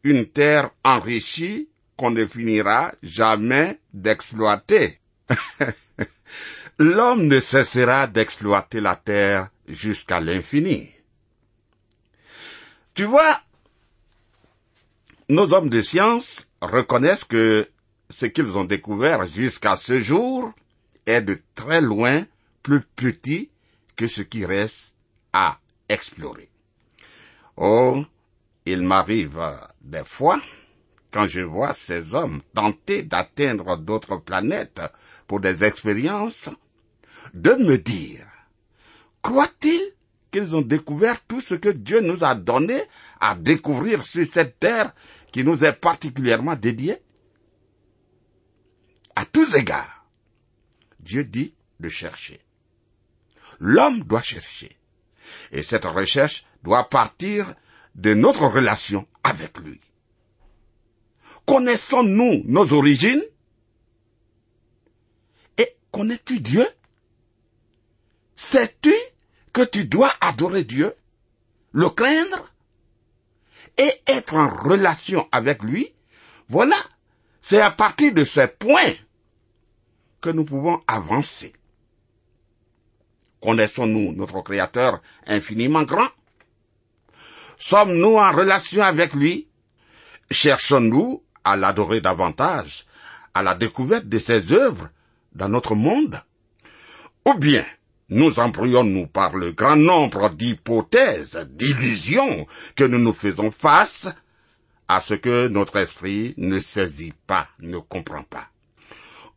une 0.03 0.27
terre 0.27 0.71
enrichie 0.85 1.69
qu'on 1.97 2.11
ne 2.11 2.25
finira 2.27 2.93
jamais 3.03 3.81
d'exploiter. 3.93 5.01
L'homme 6.79 7.27
ne 7.27 7.41
cessera 7.41 8.07
d'exploiter 8.07 8.81
la 8.81 8.97
terre 8.97 9.49
jusqu'à 9.67 10.21
l'infini. 10.21 10.91
Tu 12.93 13.05
vois, 13.05 13.41
nos 15.31 15.55
hommes 15.55 15.71
de 15.71 15.81
science 15.81 16.51
reconnaissent 16.61 17.25
que 17.25 17.69
ce 18.11 18.27
qu'ils 18.27 18.59
ont 18.59 18.65
découvert 18.65 19.25
jusqu'à 19.25 19.77
ce 19.79 20.01
jour 20.01 20.53
est 21.07 21.23
de 21.23 21.41
très 21.55 21.81
loin 21.81 22.27
plus 22.63 22.83
petit 22.83 23.51
que 23.97 24.07
ce 24.07 24.21
qui 24.21 24.45
reste 24.45 24.95
à 25.33 25.59
explorer. 25.89 26.51
Oh, 27.57 28.05
il 28.67 28.83
m'arrive 28.83 29.41
des 29.81 30.05
fois, 30.05 30.41
quand 31.11 31.27
je 31.27 31.41
vois 31.41 31.73
ces 31.73 32.15
hommes 32.15 32.43
tenter 32.55 33.03
d'atteindre 33.03 33.79
d'autres 33.79 34.19
planètes 34.19 34.83
pour 35.27 35.41
des 35.41 35.65
expériences, 35.65 36.51
de 37.35 37.53
me 37.53 37.79
dire, 37.79 38.27
croient-ils 39.23 39.93
qu'ils 40.31 40.57
ont 40.57 40.63
découvert 40.63 41.25
tout 41.27 41.41
ce 41.41 41.55
que 41.55 41.69
Dieu 41.69 42.01
nous 42.01 42.25
a 42.25 42.35
donné 42.35 42.83
à 43.21 43.35
découvrir 43.35 44.07
sur 44.07 44.27
cette 44.27 44.59
terre 44.59 44.95
qui 45.33 45.45
nous 45.45 45.65
est 45.65 45.73
particulièrement 45.73 46.57
dédiée? 46.57 46.99
À 49.15 49.25
tous 49.25 49.55
égards, 49.55 50.07
Dieu 51.01 51.25
dit 51.25 51.55
de 51.81 51.89
chercher. 51.89 52.41
L'homme 53.59 54.03
doit 54.03 54.23
chercher. 54.23 54.77
Et 55.53 55.63
cette 55.63 55.87
recherche 55.87 56.45
doit 56.63 56.89
partir 56.89 57.55
de 57.95 58.13
notre 58.13 58.47
relation 58.47 59.07
avec 59.25 59.59
lui. 59.59 59.81
Connaissons-nous 61.47 62.43
nos 62.45 62.73
origines? 62.73 63.23
Et 65.57 65.77
connais-tu 65.91 66.41
Dieu? 66.41 66.67
Sais-tu 68.37 68.95
que 69.53 69.63
tu 69.63 69.87
dois 69.87 70.13
adorer 70.21 70.65
Dieu, 70.65 70.95
le 71.73 71.89
craindre 71.89 72.53
et 73.79 73.91
être 74.07 74.35
en 74.35 74.49
relation 74.49 75.27
avec 75.33 75.63
lui? 75.63 75.95
Voilà, 76.49 76.77
c'est 77.41 77.61
à 77.61 77.71
partir 77.71 78.13
de 78.13 78.25
ces 78.25 78.47
points 78.47 78.95
que 80.21 80.31
nous 80.31 80.45
pouvons 80.45 80.83
avancer. 80.87 81.55
Connaissons-nous 83.43 84.13
notre 84.13 84.43
Créateur 84.43 85.01
infiniment 85.27 85.83
grand? 85.83 86.09
Sommes-nous 87.59 88.17
en 88.17 88.33
relation 88.33 88.83
avec 88.83 89.15
lui? 89.15 89.49
Cherchons-nous 90.31 91.23
à 91.45 91.57
l'adorer 91.57 92.01
davantage, 92.01 92.87
à 93.33 93.43
la 93.43 93.55
découverte 93.55 94.07
de 94.07 94.19
ses 94.19 94.53
œuvres 94.53 94.91
dans 95.33 95.49
notre 95.49 95.75
monde? 95.75 96.21
Ou 97.25 97.35
bien 97.35 97.65
nous 98.09 98.39
embrouillons-nous 98.39 99.07
par 99.07 99.37
le 99.37 99.53
grand 99.53 99.77
nombre 99.77 100.31
d'hypothèses, 100.31 101.49
d'illusions 101.51 102.47
que 102.75 102.85
nous 102.85 102.99
nous 102.99 103.13
faisons 103.13 103.51
face 103.51 104.09
à 104.89 105.01
ce 105.01 105.15
que 105.15 105.49
notre 105.49 105.77
esprit 105.77 106.35
ne 106.37 106.59
saisit 106.59 107.15
pas, 107.27 107.49
ne 107.59 107.79
comprend 107.79 108.23
pas. 108.23 108.49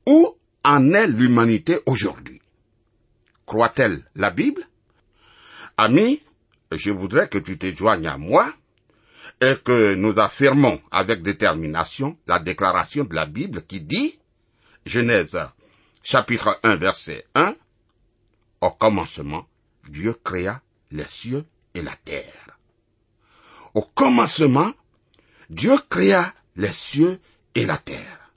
Où 0.05 0.37
en 0.63 0.93
est 0.93 1.07
l'humanité 1.07 1.79
aujourd'hui? 1.85 2.41
Croit-elle 3.45 4.03
la 4.15 4.29
Bible? 4.29 4.67
Ami, 5.77 6.21
je 6.71 6.91
voudrais 6.91 7.29
que 7.29 7.39
tu 7.39 7.57
te 7.57 7.73
joignes 7.75 8.07
à 8.07 8.17
moi 8.17 8.53
et 9.41 9.55
que 9.63 9.95
nous 9.95 10.19
affirmons 10.19 10.79
avec 10.91 11.23
détermination 11.23 12.17
la 12.27 12.39
déclaration 12.39 13.05
de 13.05 13.15
la 13.15 13.25
Bible 13.25 13.63
qui 13.63 13.81
dit, 13.81 14.19
Genèse 14.85 15.37
chapitre 16.03 16.59
1 16.63 16.75
verset 16.75 17.25
1, 17.35 17.55
Au 18.61 18.71
commencement, 18.71 19.47
Dieu 19.87 20.13
créa 20.23 20.61
les 20.91 21.05
cieux 21.05 21.45
et 21.73 21.81
la 21.81 21.95
terre. 22.03 22.59
Au 23.73 23.81
commencement, 23.81 24.73
Dieu 25.49 25.77
créa 25.89 26.33
les 26.55 26.73
cieux 26.73 27.19
et 27.55 27.65
la 27.65 27.77
terre. 27.77 28.31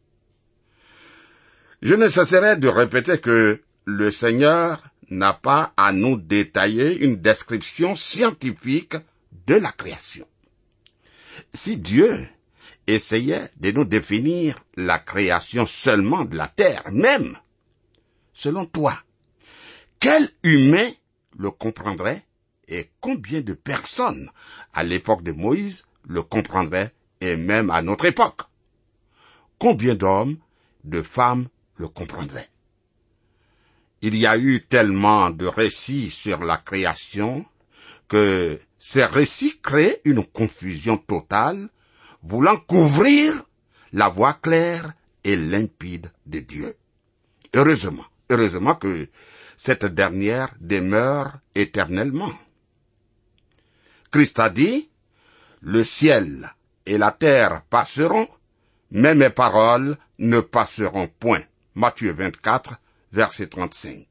Je 1.81 1.95
ne 1.95 2.07
cesserai 2.07 2.57
de 2.57 2.69
répéter 2.69 3.19
que 3.19 3.61
le 3.85 4.11
Seigneur 4.11 4.85
n'a 5.11 5.33
pas 5.33 5.73
à 5.77 5.93
nous 5.93 6.17
détailler 6.17 6.97
une 7.05 7.17
description 7.17 7.97
scientifique 7.97 8.95
de 9.47 9.55
la 9.57 9.73
création. 9.73 10.27
Si 11.53 11.77
Dieu 11.77 12.17
essayait 12.87 13.49
de 13.57 13.73
nous 13.73 13.85
définir 13.85 14.65
la 14.77 14.99
création 14.99 15.67
seulement 15.67 16.25
de 16.25 16.37
la 16.37 16.49
terre 16.49 16.85
même, 16.93 17.37
selon 18.33 18.67
toi, 18.67 18.99
quel 20.03 20.29
humain 20.43 20.91
le 21.39 21.53
comprendrait 21.53 22.27
et 22.67 22.91
combien 23.01 23.41
de 23.41 23.55
personnes 23.55 24.31
à 24.75 24.83
l'époque 24.83 25.23
de 25.23 25.31
Moïse 25.31 25.87
le 26.09 26.25
comprendraient 26.25 26.93
et 27.21 27.37
même 27.37 27.71
à 27.71 27.83
notre 27.83 28.07
époque? 28.07 28.41
Combien 29.61 29.95
d'hommes, 29.95 30.39
de 30.83 31.03
femmes 31.03 31.47
le 31.77 31.87
comprendraient? 31.87 32.49
Il 34.01 34.17
y 34.17 34.27
a 34.27 34.37
eu 34.37 34.67
tellement 34.69 35.31
de 35.31 35.47
récits 35.47 36.11
sur 36.11 36.41
la 36.41 36.57
création 36.57 37.47
que 38.09 38.59
ces 38.81 39.05
récits 39.05 39.61
créent 39.63 40.01
une 40.05 40.25
confusion 40.25 40.97
totale, 40.97 41.69
voulant 42.25 42.57
couvrir 42.57 43.45
la 43.93 44.09
voie 44.09 44.35
claire 44.35 44.95
et 45.23 45.37
limpide 45.37 46.11
de 46.27 46.41
Dieu. 46.41 46.75
Heureusement, 47.55 48.07
heureusement 48.31 48.75
que 48.75 49.09
cette 49.65 49.85
dernière 49.85 50.53
demeure 50.59 51.39
éternellement. 51.55 52.33
Christ 54.11 54.41
a 54.41 54.51
dit, 54.51 54.91
le 55.61 55.85
ciel 55.85 56.51
et 56.85 56.99
la 56.99 57.13
terre 57.13 57.63
passeront, 57.71 58.27
mais 58.91 59.15
mes 59.15 59.31
paroles 59.31 59.97
ne 60.19 60.41
passeront 60.41 61.07
point. 61.07 61.45
Matthieu 61.77 62.13
24, 62.13 62.75
verset 63.13 63.47
35. 63.47 64.05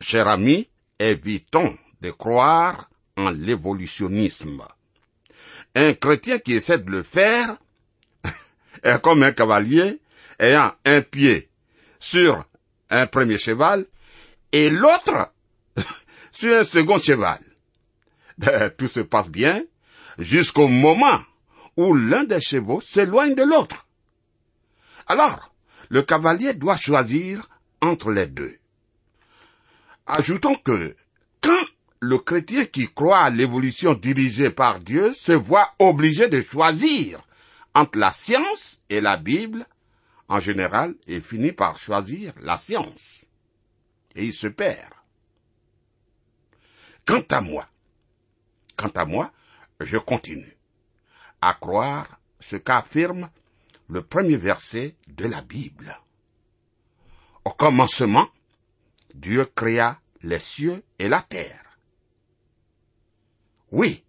Cher 0.00 0.28
ami, 0.28 0.68
évitons 1.00 1.76
de 2.00 2.12
croire 2.12 2.88
en 3.16 3.30
l'évolutionnisme. 3.30 4.62
Un 5.74 5.94
chrétien 5.94 6.38
qui 6.38 6.52
essaie 6.52 6.78
de 6.78 6.90
le 6.92 7.02
faire 7.02 7.56
est 8.84 9.02
comme 9.02 9.24
un 9.24 9.32
cavalier 9.32 10.00
ayant 10.38 10.72
un 10.84 11.00
pied 11.00 11.48
sur 11.98 12.44
un 12.90 13.08
premier 13.08 13.38
cheval 13.38 13.86
et 14.54 14.70
l'autre 14.70 15.32
sur 16.32 16.56
un 16.56 16.62
second 16.62 16.98
cheval. 16.98 17.40
Ben, 18.38 18.70
tout 18.70 18.86
se 18.86 19.00
passe 19.00 19.28
bien 19.28 19.64
jusqu'au 20.16 20.68
moment 20.68 21.20
où 21.76 21.92
l'un 21.92 22.22
des 22.22 22.40
chevaux 22.40 22.80
s'éloigne 22.80 23.34
de 23.34 23.42
l'autre. 23.42 23.88
Alors, 25.08 25.52
le 25.88 26.02
cavalier 26.02 26.54
doit 26.54 26.76
choisir 26.76 27.48
entre 27.80 28.12
les 28.12 28.28
deux. 28.28 28.56
Ajoutons 30.06 30.54
que 30.54 30.94
quand 31.40 31.64
le 31.98 32.18
chrétien 32.18 32.64
qui 32.64 32.86
croit 32.86 33.22
à 33.22 33.30
l'évolution 33.30 33.94
dirigée 33.94 34.50
par 34.50 34.78
Dieu 34.78 35.12
se 35.14 35.32
voit 35.32 35.74
obligé 35.80 36.28
de 36.28 36.40
choisir 36.40 37.26
entre 37.74 37.98
la 37.98 38.12
science 38.12 38.80
et 38.88 39.00
la 39.00 39.16
Bible, 39.16 39.66
en 40.28 40.38
général, 40.38 40.94
il 41.08 41.22
finit 41.22 41.52
par 41.52 41.76
choisir 41.76 42.32
la 42.40 42.56
science. 42.56 43.23
Et 44.14 44.26
il 44.26 44.32
se 44.32 44.46
perd. 44.46 44.92
Quant 47.06 47.24
à 47.30 47.40
moi, 47.40 47.68
quant 48.76 48.92
à 48.94 49.04
moi, 49.04 49.32
je 49.80 49.98
continue 49.98 50.56
à 51.40 51.54
croire 51.54 52.18
ce 52.40 52.56
qu'affirme 52.56 53.28
le 53.88 54.02
premier 54.02 54.36
verset 54.36 54.96
de 55.08 55.26
la 55.26 55.42
Bible. 55.42 55.98
Au 57.44 57.50
commencement, 57.50 58.28
Dieu 59.14 59.44
créa 59.44 60.00
les 60.22 60.38
cieux 60.38 60.82
et 60.98 61.08
la 61.08 61.20
terre. 61.20 61.78
Oui. 63.70 64.04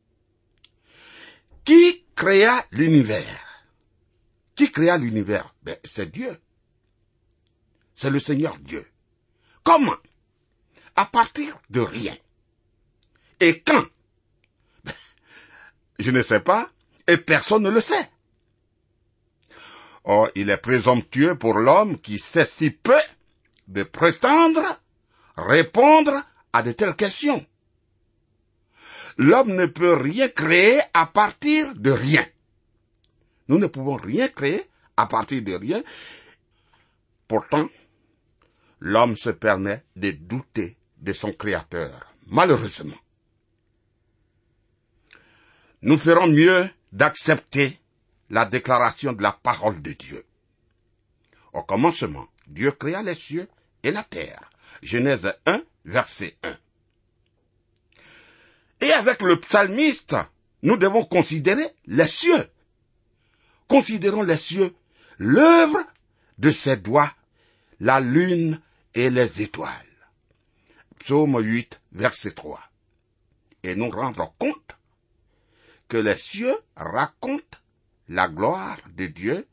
Qui 1.66 2.06
créa 2.16 2.66
l'univers? 2.72 3.66
Qui 4.56 4.72
créa 4.72 4.98
l'univers? 4.98 5.54
Ben, 5.64 5.78
C'est 5.84 6.10
Dieu. 6.10 6.40
C'est 7.96 8.10
le 8.10 8.20
Seigneur 8.20 8.58
Dieu. 8.60 8.88
Comment? 9.66 9.98
À 10.96 11.06
partir 11.06 11.60
de 11.70 11.82
rien. 11.82 12.16
Et 13.42 13.60
quand? 13.60 13.84
Ben, 14.86 14.94
Je 16.00 16.12
ne 16.12 16.22
sais 16.24 16.40
pas, 16.40 16.70
et 17.08 17.18
personne 17.18 17.64
ne 17.64 17.70
le 17.70 17.82
sait. 17.82 18.10
Or, 20.06 20.30
il 20.36 20.52
est 20.52 20.58
présomptueux 20.58 21.36
pour 21.36 21.56
l'homme 21.56 22.00
qui 22.00 22.20
sait 22.20 22.46
si 22.46 22.70
peu 22.70 23.00
de 23.68 23.82
prétendre 23.84 24.80
répondre 25.36 26.14
à 26.54 26.62
de 26.62 26.72
telles 26.72 26.96
questions. 26.96 27.44
L'homme 29.18 29.56
ne 29.56 29.66
peut 29.66 29.96
rien 29.96 30.30
créer 30.30 30.80
à 30.94 31.08
partir 31.08 31.74
de 31.74 31.90
rien. 31.90 32.24
Nous 33.48 33.58
ne 33.58 33.68
pouvons 33.68 33.96
rien 33.96 34.28
créer 34.28 34.64
à 34.96 35.08
partir 35.08 35.42
de 35.42 35.54
rien. 35.54 35.84
Pourtant, 37.28 37.68
l'homme 38.80 39.16
se 39.16 39.30
permet 39.30 39.84
de 39.96 40.12
douter 40.12 40.78
de 40.98 41.14
son 41.14 41.32
Créateur, 41.32 42.14
malheureusement. 42.28 42.98
Nous 45.82 45.98
ferons 45.98 46.28
mieux 46.28 46.70
d'accepter 46.92 47.80
la 48.30 48.46
déclaration 48.46 49.14
de 49.14 49.22
la 49.22 49.32
parole 49.32 49.82
de 49.82 49.92
Dieu. 49.92 50.26
Au 51.54 51.64
commencement, 51.64 52.28
Dieu 52.48 52.72
créa 52.72 53.04
les 53.04 53.16
cieux 53.16 53.48
et 53.84 53.92
la 53.92 54.04
terre. 54.04 54.50
Genèse 54.82 55.34
1, 55.46 55.62
verset 55.86 56.38
1. 56.44 56.58
Et 58.82 58.92
avec 58.92 59.22
le 59.22 59.40
psalmiste, 59.40 60.16
nous 60.64 60.78
devons 60.78 61.06
considérer 61.06 61.66
les 61.86 62.08
cieux. 62.08 62.50
Considérons 63.68 64.24
les 64.24 64.38
cieux, 64.38 64.76
l'œuvre 65.18 65.80
de 66.38 66.50
ses 66.52 66.78
doigts, 66.78 67.12
la 67.80 68.00
lune 68.00 68.60
et 68.96 69.10
les 69.10 69.42
étoiles. 69.42 69.72
Psaume 71.00 71.40
8, 71.40 71.82
verset 71.92 72.32
3. 72.32 72.60
Et 73.64 73.76
nous 73.76 73.90
rendre 73.90 74.34
compte 74.40 74.76
que 75.88 75.98
les 75.98 76.16
cieux 76.16 76.58
racontent 76.76 77.60
la 78.08 78.28
gloire 78.28 78.80
de 78.96 79.08
Dieu 79.08 79.48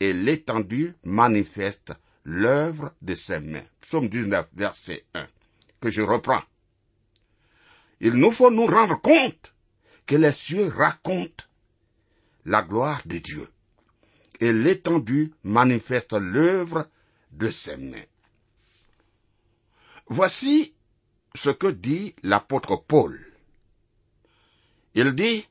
et 0.00 0.12
l'étendue 0.12 0.94
manifeste 1.04 1.92
l'œuvre 2.24 2.92
de 3.00 3.14
ses 3.14 3.40
mains. 3.40 3.62
Psaume 3.80 4.08
19, 4.08 4.48
verset 4.54 5.04
1, 5.14 5.26
que 5.80 5.90
je 5.90 6.02
reprends. 6.02 6.42
Il 8.00 8.14
nous 8.14 8.30
faut 8.30 8.50
nous 8.50 8.66
rendre 8.66 9.00
compte 9.00 9.54
que 10.06 10.16
les 10.16 10.32
cieux 10.32 10.68
racontent 10.68 11.44
la 12.46 12.62
gloire 12.62 13.02
de 13.04 13.18
Dieu 13.18 13.48
et 14.40 14.52
l'étendue 14.52 15.32
manifeste 15.44 16.14
l'œuvre 16.14 16.88
de 17.30 17.50
ses 17.50 17.76
mains. 17.76 18.09
Voici 20.10 20.74
ce 21.36 21.50
que 21.50 21.68
dit 21.68 22.16
l'apôtre 22.24 22.76
Paul. 22.76 23.24
Il 24.94 25.14
dit, 25.14 25.46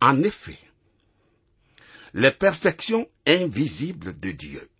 en 0.00 0.22
effet, 0.22 0.60
les 2.14 2.30
perfections 2.30 3.08
invisibles 3.26 4.18
de 4.20 4.30
Dieu, 4.30 4.70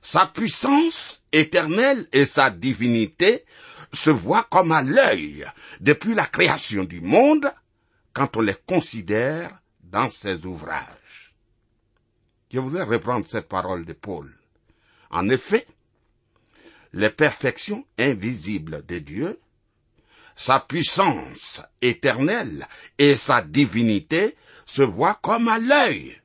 sa 0.00 0.24
puissance 0.26 1.22
éternelle 1.32 2.08
et 2.12 2.24
sa 2.24 2.48
divinité 2.48 3.44
se 3.92 4.08
voient 4.08 4.48
comme 4.50 4.72
à 4.72 4.80
l'œil 4.80 5.44
depuis 5.80 6.14
la 6.14 6.24
création 6.24 6.84
du 6.84 7.02
monde 7.02 7.52
quand 8.14 8.38
on 8.38 8.40
les 8.40 8.56
considère 8.66 9.60
dans 9.82 10.08
ses 10.08 10.46
ouvrages. 10.46 11.34
Je 12.50 12.58
voudrais 12.58 12.84
reprendre 12.84 13.26
cette 13.28 13.48
parole 13.48 13.84
de 13.84 13.92
Paul. 13.92 14.34
En 15.10 15.28
effet, 15.28 15.66
les 16.92 17.10
perfections 17.10 17.86
invisibles 17.98 18.84
de 18.86 18.98
Dieu, 18.98 19.40
sa 20.36 20.60
puissance 20.60 21.62
éternelle 21.80 22.66
et 22.98 23.16
sa 23.16 23.42
divinité 23.42 24.36
se 24.66 24.82
voient 24.82 25.18
comme 25.22 25.48
à 25.48 25.58
l'œil 25.58 26.20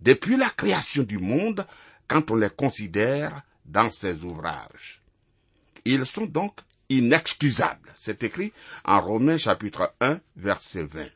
depuis 0.00 0.36
la 0.36 0.50
création 0.50 1.02
du 1.02 1.18
monde 1.18 1.66
quand 2.08 2.30
on 2.30 2.36
les 2.36 2.50
considère 2.50 3.42
dans 3.64 3.90
ses 3.90 4.22
ouvrages. 4.22 5.00
Ils 5.84 6.06
sont 6.06 6.26
donc 6.26 6.58
inexcusables. 6.88 7.92
C'est 7.96 8.22
écrit 8.22 8.52
en 8.84 9.00
Romains 9.00 9.38
chapitre 9.38 9.94
1 10.00 10.20
verset 10.36 10.84
20. 10.84 11.06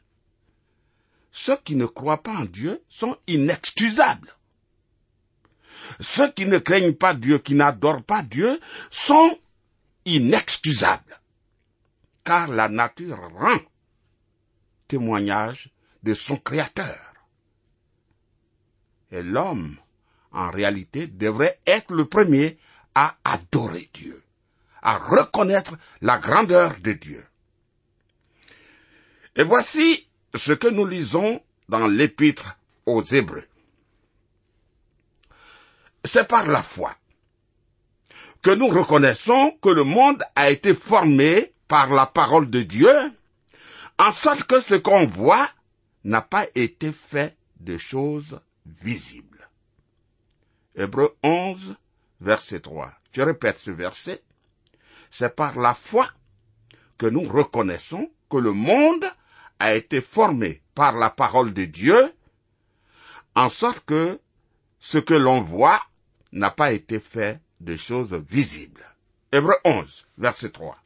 Ceux 1.33 1.57
qui 1.59 1.77
ne 1.77 1.87
croient 1.87 2.23
pas 2.23 2.33
en 2.33 2.45
Dieu 2.45 2.83
sont 2.89 3.17
inexcusables. 3.27 4.35
Ceux 6.01 6.31
qui 6.33 6.47
ne 6.47 6.59
craignent 6.59 6.95
pas 6.95 7.15
Dieu, 7.15 7.39
qui 7.39 7.55
n'adorent 7.55 8.03
pas 8.03 8.23
Dieu, 8.23 8.61
sont 8.91 9.39
inexcusables. 10.05 11.21
Car 12.25 12.49
la 12.49 12.69
nature 12.69 13.19
rend 13.35 13.59
témoignage 14.89 15.71
de 16.03 16.15
son 16.15 16.37
Créateur. 16.37 17.15
Et 19.11 19.23
l'homme, 19.23 19.77
en 20.33 20.51
réalité, 20.51 21.07
devrait 21.07 21.59
être 21.67 21.93
le 21.93 22.07
premier 22.07 22.59
à 22.95 23.17
adorer 23.25 23.89
Dieu, 23.93 24.23
à 24.83 24.97
reconnaître 24.97 25.77
la 26.01 26.19
grandeur 26.19 26.77
de 26.81 26.93
Dieu. 26.93 27.25
Et 29.37 29.43
voici 29.43 30.09
ce 30.35 30.53
que 30.53 30.69
nous 30.69 30.87
lisons 30.87 31.43
dans 31.69 31.87
l'épître 31.87 32.59
aux 32.87 33.03
Hébreux. 33.03 33.47
C'est 36.07 36.29
par 36.29 36.47
la 36.47 36.63
foi 36.63 36.95
que 38.43 38.51
nous 38.51 38.69
reconnaissons 38.69 39.59
que 39.61 39.71
le 39.71 39.83
monde 39.83 40.23
a 40.37 40.51
été 40.51 40.73
formé 40.73 41.53
par 41.67 41.89
la 41.89 42.07
parole 42.07 42.49
de 42.49 42.63
Dieu, 42.63 42.95
en 43.99 44.13
sorte 44.13 44.45
que 44.45 44.61
ce 44.61 44.77
qu'on 44.77 45.07
voit 45.07 45.51
n'a 46.05 46.23
pas 46.23 46.47
été 46.55 46.93
fait 46.93 47.37
de 47.59 47.77
choses 47.77 48.41
visibles. 48.65 49.49
Hébreu 50.77 51.17
11, 51.25 51.75
verset 52.21 52.61
3. 52.61 52.93
Je 53.13 53.23
répète 53.23 53.59
ce 53.59 53.73
verset. 53.73 54.23
C'est 55.11 55.35
par 55.35 55.59
la 55.59 55.75
foi 55.75 56.09
que 56.99 57.07
nous 57.07 57.29
reconnaissons 57.29 58.11
que 58.31 58.37
le 58.37 58.53
monde 58.53 59.07
a 59.59 59.75
été 59.75 60.01
formé 60.01 60.63
par 60.75 60.93
la 60.93 61.11
parole 61.11 61.53
de 61.53 61.65
Dieu, 61.65 62.13
en 63.35 63.49
sorte 63.49 63.85
que 63.85 64.21
ce 64.79 64.99
que 64.99 65.15
l'on 65.15 65.41
voit 65.41 65.83
n'a 66.33 66.51
pas 66.51 66.73
été 66.73 67.01
fait 67.01 67.41
de 67.61 67.77
choses 67.77 68.15
visibles. 68.29 68.85
Hébreu 69.33 69.57
11, 69.65 70.07
verset 70.19 70.51
3. 70.51 70.77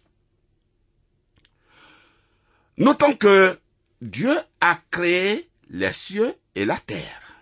Notons 2.79 3.17
que 3.17 3.59
Dieu 4.01 4.37
a 4.61 4.81
créé 4.91 5.51
les 5.69 5.93
cieux 5.93 6.35
et 6.55 6.65
la 6.65 6.79
terre. 6.79 7.35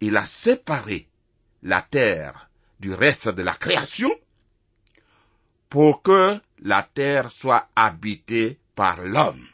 Il 0.00 0.16
a 0.16 0.26
séparé 0.26 1.08
la 1.62 1.80
terre 1.82 2.50
du 2.80 2.92
reste 2.92 3.28
de 3.28 3.42
la 3.42 3.54
création 3.54 4.10
pour 5.70 6.02
que 6.02 6.40
la 6.58 6.82
terre 6.82 7.30
soit 7.30 7.68
habitée 7.74 8.58
par 8.74 9.00
l'homme. 9.02 9.46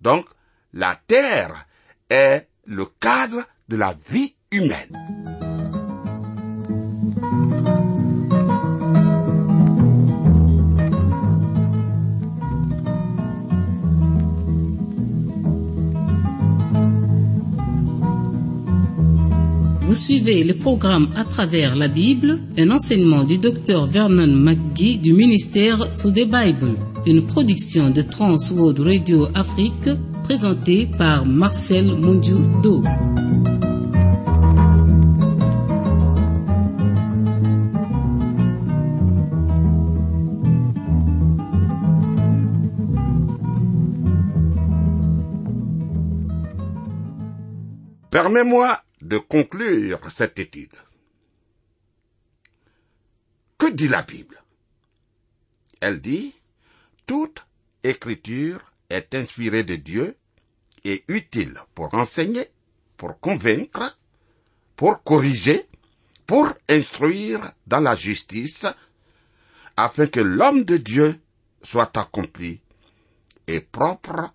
Donc, 0.00 0.28
la 0.72 1.00
terre 1.06 1.66
est 2.10 2.48
le 2.66 2.86
cadre 2.86 3.46
de 3.68 3.76
la 3.76 3.94
vie 4.08 4.34
humaine. 4.50 5.33
Vous 19.94 20.00
suivez 20.00 20.42
le 20.42 20.54
programme 20.54 21.12
à 21.14 21.22
travers 21.22 21.76
la 21.76 21.86
Bible, 21.86 22.40
un 22.58 22.72
enseignement 22.72 23.22
du 23.22 23.38
docteur 23.38 23.86
Vernon 23.86 24.26
McGee 24.26 24.98
du 24.98 25.12
ministère 25.12 25.96
sous 25.96 26.10
des 26.10 26.24
Bible, 26.24 26.74
une 27.06 27.24
production 27.24 27.90
de 27.90 28.02
Trans 28.02 28.34
World 28.56 28.80
Radio 28.80 29.28
Afrique 29.36 29.88
présentée 30.24 30.86
par 30.98 31.24
Marcel 31.24 31.86
Mondiou-Do. 31.86 32.82
Permets-moi 48.10 48.80
de 49.04 49.18
conclure 49.18 50.00
cette 50.10 50.38
étude. 50.38 50.74
Que 53.58 53.70
dit 53.70 53.88
la 53.88 54.02
Bible? 54.02 54.42
Elle 55.80 56.00
dit, 56.00 56.34
toute 57.06 57.44
écriture 57.82 58.72
est 58.88 59.14
inspirée 59.14 59.62
de 59.62 59.76
Dieu 59.76 60.16
et 60.84 61.04
utile 61.08 61.58
pour 61.74 61.92
enseigner, 61.92 62.48
pour 62.96 63.20
convaincre, 63.20 63.98
pour 64.74 65.02
corriger, 65.02 65.66
pour 66.26 66.48
instruire 66.70 67.52
dans 67.66 67.80
la 67.80 67.96
justice, 67.96 68.66
afin 69.76 70.06
que 70.06 70.20
l'homme 70.20 70.64
de 70.64 70.78
Dieu 70.78 71.20
soit 71.62 71.94
accompli 71.98 72.60
et 73.46 73.60
propre 73.60 74.32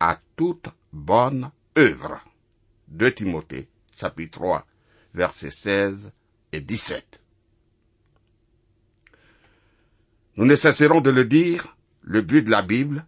à 0.00 0.18
toute 0.34 0.66
bonne 0.92 1.52
œuvre. 1.76 2.20
2 2.88 3.14
Timothée, 3.14 3.68
chapitre 3.98 4.38
3, 4.38 4.66
versets 5.14 5.50
16 5.50 6.12
et 6.52 6.60
17. 6.60 7.20
Nous 10.36 10.44
ne 10.44 10.54
cesserons 10.54 11.00
de 11.00 11.10
le 11.10 11.24
dire, 11.24 11.76
le 12.02 12.22
but 12.22 12.42
de 12.42 12.50
la 12.50 12.62
Bible 12.62 13.04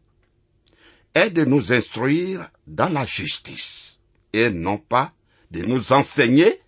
est 1.14 1.30
de 1.30 1.44
nous 1.44 1.72
instruire 1.72 2.50
dans 2.66 2.88
la 2.88 3.06
justice 3.06 3.98
et 4.32 4.50
non 4.50 4.78
pas 4.78 5.12
de 5.50 5.62
nous 5.62 5.92
enseigner 5.92 6.60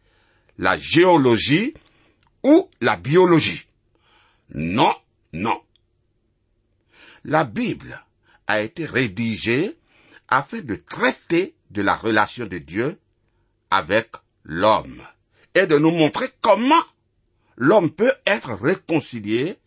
la 0.59 0.79
géologie 0.79 1.75
ou 2.43 2.69
la 2.81 2.97
biologie. 2.97 3.67
Non, 4.55 4.95
non. 5.33 5.61
La 7.25 7.45
Bible 7.45 8.05
a 8.47 8.63
été 8.63 8.85
rédigée 8.85 9.77
afin 10.29 10.61
de 10.61 10.75
traiter 10.75 11.55
de 11.71 11.83
la 11.83 11.97
relation 11.97 12.47
de 12.47 12.59
Dieu 12.59 12.99
avec 13.73 14.11
l'homme 14.45 15.03
et 15.55 15.67
de 15.67 15.79
nous 15.79 15.93
montrer 15.93 16.29
comment 16.43 16.85
l'homme 17.57 17.91
peut 17.91 18.13
être 18.27 18.53
réconcilié 18.53 19.59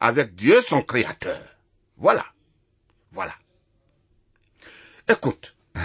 avec 0.00 0.34
Dieu 0.34 0.60
son 0.60 0.82
créateur. 0.82 1.40
Voilà. 1.96 2.26
Voilà. 3.12 3.34
Écoute, 5.08 5.56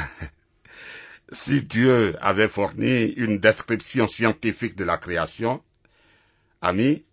si 1.32 1.62
Dieu 1.62 2.18
avait 2.20 2.50
fourni 2.50 3.06
une 3.06 3.38
description 3.38 4.08
scientifique 4.08 4.76
de 4.76 4.84
la 4.84 4.98
création, 4.98 5.64
ami, 6.62 7.06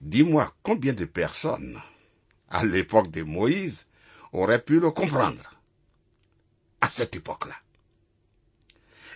dis-moi 0.00 0.54
combien 0.64 0.92
de 0.92 1.04
personnes, 1.04 1.80
à 2.50 2.64
l'époque 2.64 3.12
de 3.12 3.22
Moïse, 3.22 3.86
auraient 4.32 4.62
pu 4.62 4.80
le 4.80 4.90
comprendre 4.90 5.54
à 6.80 6.88
cette 6.88 7.14
époque-là. 7.14 7.54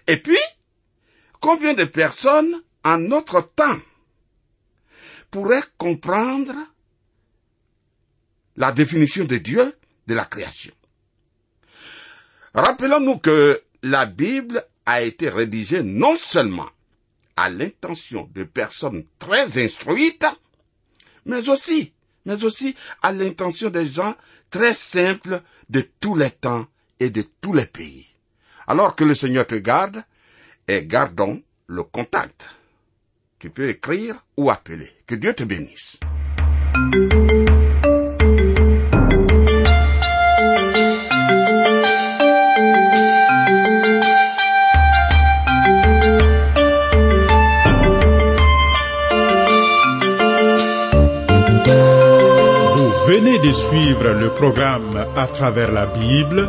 Et 0.07 0.17
puis, 0.17 0.39
combien 1.41 1.75
de 1.75 1.85
personnes 1.85 2.63
en 2.85 2.99
notre 2.99 3.41
temps 3.55 3.81
pourraient 5.31 5.63
comprendre 5.79 6.55
la 8.57 8.73
définition 8.73 9.25
de 9.25 9.37
Dieu 9.37 9.75
de 10.07 10.15
la 10.15 10.25
création? 10.25 10.75
Rappelons-nous 12.55 13.19
que 13.19 13.63
la 13.83 14.07
Bible 14.07 14.65
a 14.85 15.03
été 15.03 15.29
rédigée 15.31 15.83
non 15.83 16.17
seulement 16.17 16.69
à 17.37 17.49
l'intention 17.49 18.29
de 18.35 18.45
personnes 18.45 19.05
très 19.19 19.63
instruites, 19.63 20.27
mais 21.25 21.49
aussi, 21.49 21.93
mais 22.27 22.45
aussi 22.45 22.75
à 23.01 23.13
l'intention 23.13 23.71
des 23.71 23.87
gens 23.87 24.15
très 24.51 24.75
simples 24.75 25.43
de 25.71 25.89
tous 26.01 26.15
les 26.15 26.31
temps 26.31 26.67
et 27.01 27.11
de 27.11 27.25
tous 27.41 27.53
les 27.53 27.67
pays. 27.67 28.07
Alors 28.67 28.95
que 28.95 29.05
le 29.05 29.15
Seigneur 29.15 29.47
te 29.47 29.55
garde, 29.55 30.03
et 30.69 30.87
gardons 30.87 31.43
le 31.67 31.83
contact. 31.83 32.51
Tu 33.39 33.51
peux 33.51 33.69
écrire 33.69 34.25
ou 34.37 34.51
appeler. 34.51 34.91
Que 35.07 35.17
Dieu 35.17 35.35
te 35.35 35.43
bénisse. 35.43 35.99
venez 53.13 53.39
de 53.39 53.53
suivre 53.53 54.09
le 54.09 54.31
programme 54.31 55.07
À 55.17 55.27
travers 55.27 55.71
la 55.71 55.87
Bible, 55.87 56.49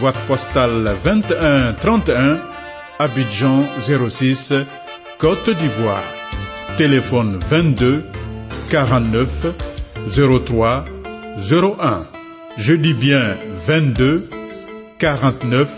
boîte 0.00 0.18
postale 0.26 0.90
2131, 1.04 2.38
Abidjan 2.98 3.62
06, 4.08 4.52
Côte 5.18 5.50
d'Ivoire. 5.50 6.02
Téléphone 6.76 7.38
22 7.48 8.04
49 8.70 9.28
03 10.44 10.84
01. 11.50 12.02
Je 12.58 12.74
dis 12.74 12.94
bien 12.94 13.36
22 13.66 14.28
49 14.98 15.70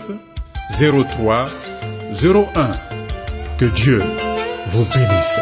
03 0.79 1.45
01. 2.21 2.45
Que 3.57 3.65
Dieu 3.65 4.01
vous 4.67 4.85
bénisse. 4.93 5.39